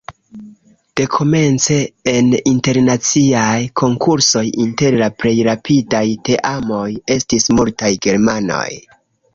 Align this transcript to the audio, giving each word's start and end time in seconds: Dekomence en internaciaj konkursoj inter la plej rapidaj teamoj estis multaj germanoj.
Dekomence 1.01 1.75
en 2.13 2.31
internaciaj 2.53 3.53
konkursoj 3.83 4.43
inter 4.65 4.99
la 5.03 5.11
plej 5.21 5.35
rapidaj 5.51 6.05
teamoj 6.31 6.89
estis 7.19 7.49
multaj 7.61 7.95
germanoj. 8.09 8.69